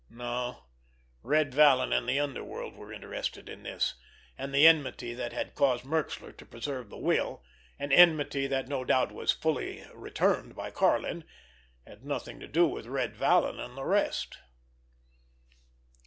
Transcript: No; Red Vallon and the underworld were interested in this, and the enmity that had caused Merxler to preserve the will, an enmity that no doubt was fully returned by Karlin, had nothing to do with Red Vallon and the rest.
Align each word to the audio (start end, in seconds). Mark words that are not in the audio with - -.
No; 0.09 0.63
Red 1.21 1.53
Vallon 1.53 1.93
and 1.93 2.09
the 2.09 2.19
underworld 2.19 2.73
were 2.75 2.91
interested 2.91 3.47
in 3.47 3.61
this, 3.61 3.93
and 4.35 4.51
the 4.51 4.65
enmity 4.65 5.13
that 5.13 5.31
had 5.31 5.53
caused 5.53 5.85
Merxler 5.85 6.35
to 6.37 6.43
preserve 6.43 6.89
the 6.89 6.97
will, 6.97 7.43
an 7.77 7.91
enmity 7.91 8.47
that 8.47 8.67
no 8.67 8.83
doubt 8.83 9.11
was 9.11 9.31
fully 9.31 9.85
returned 9.93 10.55
by 10.55 10.71
Karlin, 10.71 11.23
had 11.85 12.03
nothing 12.03 12.39
to 12.39 12.47
do 12.47 12.65
with 12.67 12.87
Red 12.87 13.15
Vallon 13.15 13.59
and 13.59 13.77
the 13.77 13.85
rest. 13.85 14.39